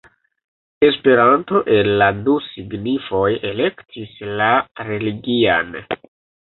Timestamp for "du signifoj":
2.29-3.23